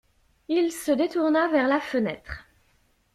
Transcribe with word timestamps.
Il 0.47 0.71
se 0.71 0.91
détourna 0.91 1.47
vers 1.49 1.67
la 1.67 1.79
fenêtre. 1.79 2.47